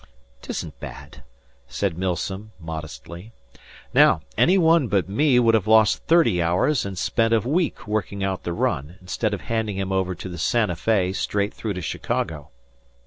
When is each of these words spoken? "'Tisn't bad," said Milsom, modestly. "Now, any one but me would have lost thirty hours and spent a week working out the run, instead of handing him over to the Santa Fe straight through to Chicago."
"'Tisn't 0.41 0.73
bad," 0.79 1.21
said 1.67 1.95
Milsom, 1.95 2.53
modestly. 2.59 3.33
"Now, 3.93 4.21
any 4.35 4.57
one 4.57 4.87
but 4.87 5.07
me 5.07 5.37
would 5.37 5.53
have 5.53 5.67
lost 5.67 5.99
thirty 6.07 6.41
hours 6.41 6.87
and 6.87 6.97
spent 6.97 7.35
a 7.35 7.39
week 7.41 7.85
working 7.87 8.23
out 8.23 8.41
the 8.41 8.51
run, 8.51 8.97
instead 8.99 9.31
of 9.31 9.41
handing 9.41 9.77
him 9.77 9.91
over 9.91 10.15
to 10.15 10.27
the 10.27 10.39
Santa 10.39 10.75
Fe 10.75 11.13
straight 11.13 11.53
through 11.53 11.73
to 11.73 11.83
Chicago." 11.83 12.49